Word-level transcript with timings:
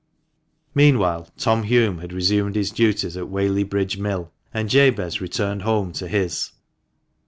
Meanwhile, 0.73 1.29
Tom 1.37 1.63
Hulme 1.65 1.99
had 2.01 2.11
resumed 2.11 2.55
his 2.55 2.71
duties 2.71 3.15
at 3.15 3.29
Whaley 3.29 3.63
Bridge 3.63 3.99
Mill, 3.99 4.31
and 4.51 4.67
Jabez 4.67 5.21
returned 5.21 5.61
home 5.61 5.91
to 5.93 6.07
his. 6.07 6.53